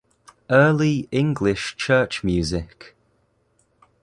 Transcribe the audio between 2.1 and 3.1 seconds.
Music.